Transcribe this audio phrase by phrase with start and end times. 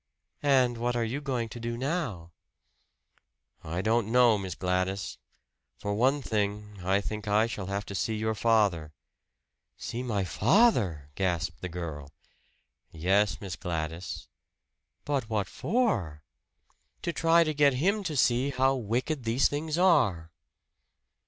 [0.41, 2.31] "And what are you going to do now?"
[3.63, 5.19] "I don't know, Miss Gladys.
[5.77, 8.93] For one thing, I think I shall have to see your father."
[9.77, 12.11] "See my father!" gasped the girl.
[12.91, 14.27] "Yes, Miss Gladys."
[15.05, 16.23] "But what for?"
[17.03, 20.31] "To try to get him to see how wicked these things are."